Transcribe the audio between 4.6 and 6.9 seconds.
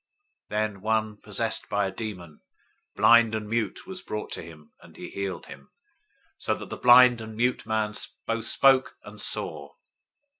and he healed him, so that the